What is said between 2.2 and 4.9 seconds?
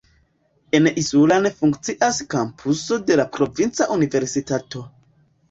kampuso de la provinca universitato.